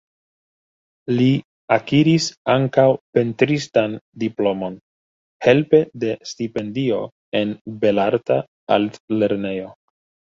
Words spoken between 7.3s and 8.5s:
en Belarta